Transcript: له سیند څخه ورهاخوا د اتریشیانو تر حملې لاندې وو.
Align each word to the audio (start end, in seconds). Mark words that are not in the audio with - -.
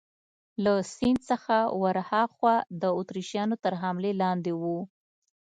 له 0.63 0.73
سیند 0.95 1.19
څخه 1.29 1.57
ورهاخوا 1.81 2.55
د 2.81 2.83
اتریشیانو 2.99 3.55
تر 3.63 3.73
حملې 3.81 4.11
لاندې 4.21 4.51
وو. 4.61 4.79